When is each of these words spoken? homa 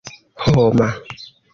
homa 0.45 0.89